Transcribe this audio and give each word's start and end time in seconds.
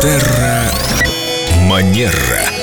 Терра 0.00 0.72
Манера. 1.68 2.59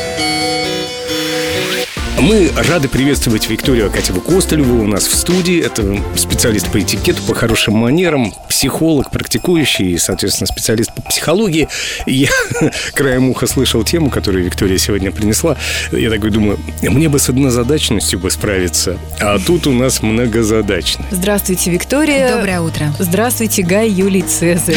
Мы 2.28 2.52
рады 2.58 2.90
приветствовать 2.90 3.48
Викторию 3.48 3.88
Акатьеву 3.88 4.20
Костылеву 4.20 4.84
у 4.84 4.86
нас 4.86 5.08
в 5.08 5.16
студии. 5.16 5.64
Это 5.64 5.98
специалист 6.18 6.70
по 6.70 6.78
этикету, 6.78 7.24
по 7.24 7.34
хорошим 7.34 7.76
манерам, 7.76 8.34
психолог, 8.50 9.12
практикующий 9.12 9.94
и, 9.94 9.98
соответственно, 9.98 10.48
специалист 10.48 10.94
по 10.94 11.02
психологии. 11.04 11.70
Я 12.06 12.28
краем 12.94 13.30
уха 13.30 13.48
слышал 13.48 13.82
тему, 13.86 14.10
которую 14.10 14.44
Виктория 14.44 14.78
сегодня 14.78 15.10
принесла. 15.10 15.56
Я 15.94 16.10
такой 16.10 16.32
думаю, 16.32 16.60
мне 16.82 17.08
бы 17.08 17.18
с 17.18 17.30
однозадачностью 17.30 18.20
бы 18.20 18.30
справиться, 18.30 18.98
а 19.22 19.40
тут 19.40 19.66
у 19.66 19.72
нас 19.72 20.02
многозадачно. 20.02 21.06
Здравствуйте, 21.12 21.72
Виктория. 21.72 22.36
Доброе 22.36 22.60
утро. 22.60 22.94
Здравствуйте, 23.00 23.64
Гай 23.64 23.90
Юлий 23.90 24.24
Цезарь. 24.24 24.76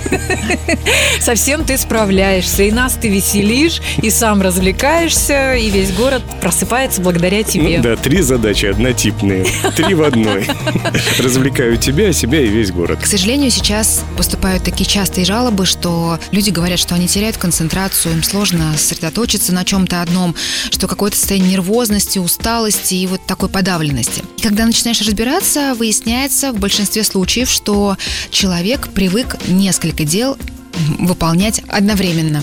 Совсем 1.20 1.64
ты 1.64 1.78
справляешься, 1.78 2.64
и 2.64 2.72
нас 2.72 2.94
ты 2.94 3.08
веселишь, 3.08 3.80
и 4.02 4.10
сам 4.10 4.42
развлекаешься, 4.42 5.54
и 5.54 5.70
весь 5.70 5.92
город 5.92 6.22
просыпается 6.40 7.00
благодаря 7.00 7.42
тебе. 7.42 7.78
Ну, 7.78 7.82
да, 7.82 7.96
три 7.96 8.22
задачи 8.22 8.66
однотипные. 8.66 9.46
Три 9.76 9.94
в 9.94 10.02
одной. 10.02 10.46
Развлекаю 11.18 11.76
тебя, 11.76 12.12
себя 12.12 12.40
и 12.40 12.48
весь 12.48 12.72
город. 12.72 13.00
К 13.02 13.06
сожалению, 13.06 13.50
сейчас 13.50 14.04
поступают 14.16 14.64
такие 14.64 14.88
частые 14.88 15.24
жалобы, 15.24 15.66
что 15.66 16.18
люди 16.32 16.50
говорят, 16.50 16.78
что 16.78 16.94
они 16.94 17.06
теряют 17.06 17.36
концентрацию, 17.36 18.14
им 18.14 18.22
сложно 18.22 18.72
сосредоточиться 18.76 19.52
на 19.52 19.64
чем-то 19.64 20.02
одном, 20.02 20.34
что 20.70 20.88
какое-то 20.88 21.16
состояние 21.16 21.52
нервозности, 21.52 22.18
усталости 22.18 22.94
и 22.94 23.06
вот 23.06 23.24
такой 23.26 23.48
подавленности. 23.48 24.22
И 24.38 24.42
когда 24.42 24.66
начинаешь 24.66 25.00
разбираться, 25.00 25.74
выясняется 25.74 26.52
в 26.52 26.58
большинстве 26.58 27.04
случаев, 27.04 27.50
что 27.50 27.96
человек 28.30 28.88
привык 28.88 29.36
несколько 29.48 30.04
дел 30.04 30.36
выполнять 30.98 31.62
одновременно. 31.68 32.42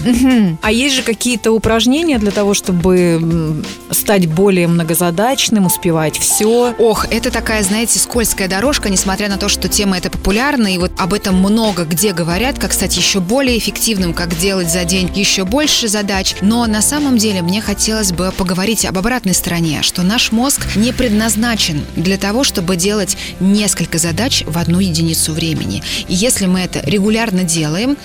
А 0.61 0.71
есть 0.71 0.95
же 0.95 1.03
какие-то 1.03 1.51
упражнения 1.51 2.17
для 2.19 2.31
того, 2.31 2.53
чтобы 2.53 3.63
стать 3.91 4.27
более 4.27 4.67
многозадачным, 4.67 5.65
успевать 5.65 6.17
все? 6.17 6.73
Ох, 6.77 7.07
это 7.09 7.31
такая, 7.31 7.63
знаете, 7.63 7.99
скользкая 7.99 8.47
дорожка, 8.47 8.89
несмотря 8.89 9.29
на 9.29 9.37
то, 9.37 9.49
что 9.49 9.67
тема 9.67 9.97
эта 9.97 10.09
популярна, 10.09 10.73
и 10.73 10.77
вот 10.77 10.91
об 10.97 11.13
этом 11.13 11.35
много 11.35 11.85
где 11.85 12.13
говорят, 12.13 12.59
как 12.59 12.73
стать 12.73 12.95
еще 12.97 13.19
более 13.19 13.57
эффективным, 13.57 14.13
как 14.13 14.37
делать 14.37 14.71
за 14.71 14.83
день 14.83 15.11
еще 15.15 15.45
больше 15.45 15.87
задач. 15.87 16.35
Но 16.41 16.65
на 16.65 16.81
самом 16.81 17.17
деле 17.17 17.41
мне 17.41 17.61
хотелось 17.61 18.11
бы 18.11 18.31
поговорить 18.31 18.85
об 18.85 18.97
обратной 18.97 19.33
стороне, 19.33 19.81
что 19.81 20.03
наш 20.03 20.31
мозг 20.31 20.67
не 20.75 20.91
предназначен 20.91 21.85
для 21.95 22.17
того, 22.17 22.43
чтобы 22.43 22.75
делать 22.75 23.17
несколько 23.39 23.97
задач 23.97 24.43
в 24.45 24.57
одну 24.57 24.79
единицу 24.79 25.33
времени. 25.33 25.83
И 26.07 26.13
если 26.13 26.45
мы 26.45 26.59
это 26.59 26.81
регулярно 26.85 27.43
делаем, 27.43 27.97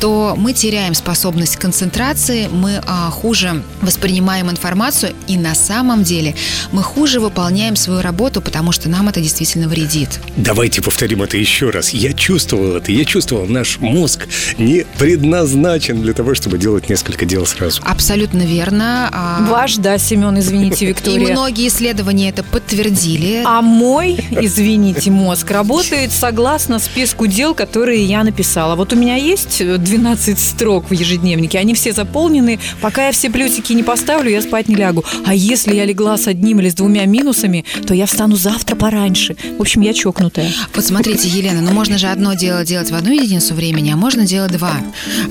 то 0.00 0.34
мы 0.36 0.52
теряем 0.52 0.94
способность 0.94 1.56
концентрации, 1.56 2.48
мы 2.48 2.80
а, 2.86 3.10
хуже 3.10 3.62
воспринимаем 3.82 4.50
информацию, 4.50 5.12
и 5.26 5.36
на 5.36 5.54
самом 5.54 6.02
деле 6.02 6.34
мы 6.72 6.82
хуже 6.82 7.20
выполняем 7.20 7.76
свою 7.76 8.00
работу, 8.02 8.40
потому 8.40 8.72
что 8.72 8.88
нам 8.88 9.08
это 9.08 9.20
действительно 9.20 9.68
вредит. 9.68 10.20
Давайте 10.36 10.82
повторим 10.82 11.22
это 11.22 11.36
еще 11.36 11.70
раз. 11.70 11.90
Я 11.90 12.12
чувствовал 12.12 12.76
это. 12.76 12.92
Я 12.92 13.04
чувствовал, 13.04 13.46
наш 13.46 13.78
мозг 13.78 14.26
не 14.58 14.84
предназначен 14.98 16.02
для 16.02 16.12
того, 16.12 16.34
чтобы 16.34 16.58
делать 16.58 16.88
несколько 16.88 17.24
дел 17.24 17.46
сразу. 17.46 17.80
Абсолютно 17.84 18.42
верно. 18.42 19.08
А, 19.12 19.46
Ваш, 19.48 19.76
да, 19.76 19.98
Семен, 19.98 20.38
извините, 20.38 20.84
И 20.84 20.88
Виктория. 20.88 21.32
многие 21.32 21.68
исследования 21.68 22.28
это 22.30 22.42
подтвердили. 22.42 23.42
А 23.44 23.62
мой, 23.62 24.18
извините, 24.30 25.10
мозг 25.10 25.50
работает 25.50 26.12
согласно 26.12 26.78
списку 26.78 27.26
дел, 27.26 27.54
которые 27.54 28.04
я 28.04 28.24
написала. 28.24 28.74
Вот 28.76 28.92
у 28.92 28.96
меня 28.96 29.16
есть 29.16 29.55
12 29.64 30.38
строк 30.38 30.90
в 30.90 30.92
ежедневнике, 30.92 31.58
они 31.58 31.74
все 31.74 31.92
заполнены. 31.92 32.58
Пока 32.80 33.06
я 33.06 33.12
все 33.12 33.30
плюсики 33.30 33.72
не 33.72 33.82
поставлю, 33.82 34.30
я 34.30 34.42
спать 34.42 34.68
не 34.68 34.74
лягу. 34.74 35.04
А 35.24 35.34
если 35.34 35.74
я 35.74 35.84
легла 35.84 36.16
с 36.16 36.26
одним 36.26 36.60
или 36.60 36.68
с 36.68 36.74
двумя 36.74 37.04
минусами, 37.06 37.64
то 37.86 37.94
я 37.94 38.06
встану 38.06 38.36
завтра 38.36 38.76
пораньше. 38.76 39.36
В 39.58 39.60
общем, 39.60 39.80
я 39.82 39.92
чокнутая. 39.92 40.50
Вот 40.74 40.84
смотрите, 40.84 41.28
Елена, 41.28 41.60
ну 41.60 41.72
можно 41.72 41.98
же 41.98 42.08
одно 42.08 42.34
дело 42.34 42.64
делать 42.64 42.90
в 42.90 42.94
одну 42.94 43.12
единицу 43.12 43.54
времени, 43.54 43.90
а 43.90 43.96
можно 43.96 44.26
делать 44.26 44.52
два, 44.52 44.74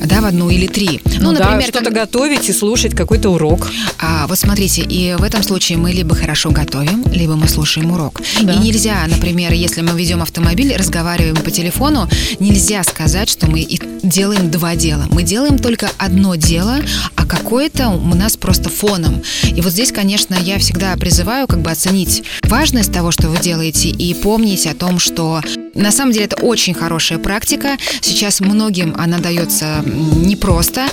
да, 0.04 0.22
в 0.22 0.26
одну 0.26 0.50
или 0.50 0.68
три. 0.68 1.02
Ну, 1.20 1.34
да, 1.34 1.46
например, 1.46 1.70
что-то 1.70 1.86
как- 1.86 1.94
готовить 1.94 2.50
и 2.50 2.54
слушать 2.54 2.96
какой-то 2.96 3.30
урок. 3.30 3.70
А, 4.00 4.28
вот 4.28 4.38
смотрите, 4.38 4.82
и 4.82 5.16
в 5.18 5.24
этом 5.24 5.44
случае 5.44 5.78
мы 5.78 5.92
либо 5.92 6.16
хорошо 6.16 6.52
готовим, 6.52 7.04
либо 7.12 7.36
мы 7.36 7.48
слушаем 7.48 7.92
урок. 7.92 8.22
Да. 8.42 8.54
И 8.54 8.58
нельзя, 8.58 9.06
например, 9.08 9.54
если 9.54 9.82
мы 9.82 9.98
ведем 10.00 10.22
автомобиль, 10.22 10.76
разговариваем 10.76 11.36
по 11.36 11.52
телефону, 11.52 12.10
нельзя 12.40 12.84
сказать, 12.84 13.30
что 13.30 13.48
мы 13.48 13.62
и 13.62 13.80
делаем 14.10 14.52
два 14.52 14.76
дела. 14.76 15.06
Мы 15.12 15.24
делаем 15.24 15.60
только 15.60 15.90
одно 15.98 16.36
дело, 16.36 16.80
а 17.16 17.26
какое-то 17.26 17.90
у 17.90 18.16
нас 18.16 18.38
просто 18.38 18.70
фоном. 18.70 19.22
И 19.44 19.62
вот 19.62 19.72
здесь, 19.72 19.92
конечно, 19.92 20.36
я 20.36 20.60
всегда 20.60 20.96
призываю 20.96 21.48
как 21.48 21.62
бы 21.62 21.72
оценить 21.72 22.24
важность 22.44 22.94
того, 22.94 23.12
что 23.12 23.30
вы 23.30 23.40
делаете, 23.40 23.90
и 23.90 24.14
помнить 24.14 24.68
о 24.68 24.76
том, 24.76 25.00
что 25.00 25.42
на 25.74 25.92
самом 25.92 26.14
деле 26.14 26.26
это 26.26 26.38
очень 26.38 26.74
хорошая 26.74 27.20
практика. 27.20 27.78
Сейчас 28.02 28.40
многим 28.40 28.96
она 28.98 29.20
дается 29.20 29.84
непросто 29.86 30.88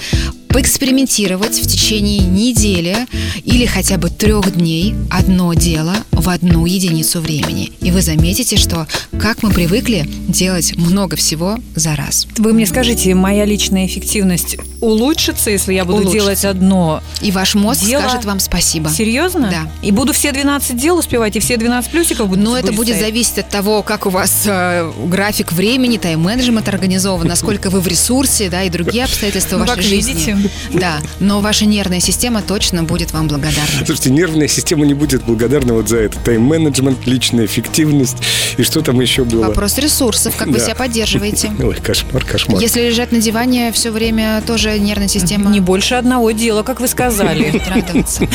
поэкспериментировать 0.48 1.58
в 1.58 1.66
течение 1.66 2.18
недели 2.18 3.06
или 3.44 3.64
хотя 3.64 3.96
бы 3.96 4.10
трех 4.10 4.54
дней 4.54 4.94
одно 5.10 5.54
дело 5.54 5.96
в 6.22 6.28
одну 6.28 6.66
единицу 6.66 7.21
времени. 7.21 7.72
И 7.81 7.91
вы 7.91 8.00
заметите, 8.00 8.56
что 8.56 8.87
как 9.19 9.43
мы 9.43 9.50
привыкли 9.50 10.09
делать 10.28 10.77
много 10.77 11.16
всего 11.16 11.59
за 11.75 11.97
раз. 11.97 12.27
Вы 12.38 12.53
мне 12.53 12.65
скажите, 12.66 13.15
моя 13.15 13.44
личная 13.44 13.87
эффективность 13.87 14.56
улучшится, 14.81 15.50
если 15.50 15.75
я 15.75 15.84
буду 15.84 15.99
Улучшится. 15.99 16.19
делать 16.19 16.44
одно? 16.44 17.03
И 17.21 17.31
ваш 17.33 17.55
мозг 17.55 17.84
Дело- 17.84 18.03
скажет 18.03 18.25
вам 18.25 18.38
спасибо. 18.41 18.88
Серьезно? 18.91 19.49
Да. 19.50 19.71
И 19.87 19.91
буду 19.91 20.12
все 20.12 20.33
12 20.33 20.77
дел 20.77 20.97
успевать, 20.99 21.37
и 21.37 21.41
все 21.41 21.56
12 21.56 21.91
плюсиков 21.91 22.28
буду 22.28 22.41
Но 22.41 22.56
это 22.56 22.72
будет 22.72 22.99
зависеть 22.99 23.39
от 23.39 23.49
того, 23.49 23.83
как 23.83 24.06
у 24.06 24.10
вас 24.10 24.43
э, 24.47 24.91
график 25.06 25.53
времени, 25.53 25.99
тайм-менеджмент 25.99 26.69
организован, 26.69 27.27
насколько 27.27 27.69
вы 27.71 27.81
в 27.81 27.87
ресурсе, 27.89 28.49
да, 28.49 28.62
и 28.62 28.71
другие 28.71 29.04
обстоятельства 29.04 29.56
Ну, 29.56 29.65
вашей 29.65 29.75
как 29.77 29.84
жизни. 29.84 30.12
видите. 30.12 30.39
Да, 30.72 30.99
но 31.21 31.41
ваша 31.41 31.65
нервная 31.66 32.00
система 32.00 32.43
точно 32.43 32.84
будет 32.84 33.12
вам 33.12 33.28
благодарна. 33.28 33.84
Слушайте, 33.84 34.10
нервная 34.10 34.49
система 34.49 34.87
не 34.87 34.94
будет 34.94 35.25
благодарна 35.25 35.75
вот 35.75 35.89
за 35.89 35.99
это. 35.99 36.11
Тайм-менеджмент, 36.24 37.06
личная 37.06 37.46
эффективность 37.46 38.16
и 38.56 38.62
что 38.62 38.82
там 38.82 39.00
еще 39.00 39.24
было. 39.24 39.46
Вопрос 39.46 39.78
ресурсов, 39.78 40.36
как 40.36 40.48
вы 40.48 40.58
Да. 40.58 40.64
себя 40.64 40.74
поддерживаете. 40.74 41.50
Ой, 41.62 41.76
кошмар, 41.76 42.24
кошмар. 42.24 42.60
Если 42.60 42.80
лежать 42.80 43.12
на 43.12 43.20
диване 43.20 43.72
все 43.72 43.90
время, 43.90 44.42
тоже 44.46 44.78
нервная 44.78 45.08
система 45.08 45.50
Не 45.50 45.60
больше 45.60 45.94
одного 45.94 46.30
дела, 46.32 46.62
как 46.62 46.80
вы 46.80 46.88
сказали. 46.88 47.62
радоваться. 47.68 48.26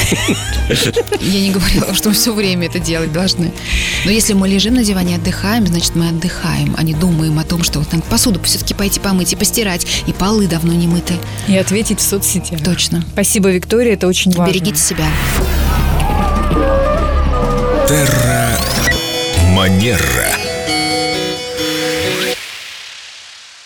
Я 1.22 1.40
не 1.42 1.52
говорила, 1.52 1.94
что 1.94 2.10
мы 2.10 2.16
все 2.16 2.34
время 2.34 2.68
это 2.68 2.80
делать 2.80 3.12
должны. 3.12 3.52
Но 4.06 4.12
если 4.12 4.34
мы 4.34 4.48
лежим 4.48 4.76
на 4.76 4.84
диване 4.84 5.14
и 5.14 5.16
отдыхаем, 5.18 5.68
значит, 5.68 5.96
мы 5.96 6.10
отдыхаем, 6.10 6.76
а 6.78 6.84
не 6.84 6.94
думаем 6.94 7.38
о 7.40 7.44
том, 7.44 7.64
что 7.64 7.80
вот 7.80 7.92
надо 7.92 8.04
посуду 8.06 8.42
все-таки 8.44 8.74
пойти 8.74 9.00
помыть 9.00 9.34
и 9.34 9.36
постирать, 9.36 9.86
и 10.08 10.14
полы 10.14 10.48
давно 10.48 10.74
не 10.74 10.88
мыты. 10.88 11.14
И 11.48 11.58
ответить 11.58 12.00
в 12.00 12.04
соцсетях. 12.04 12.62
Точно. 12.64 13.04
Спасибо, 13.14 13.50
Виктория, 13.50 13.94
это 13.94 14.08
очень 14.08 14.32
важно. 14.32 14.52
Берегите 14.52 14.80
себя. 14.80 15.06